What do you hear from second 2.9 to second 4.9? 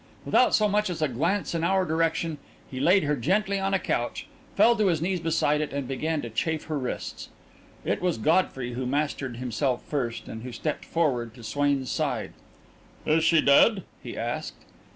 her gently on a couch, fell to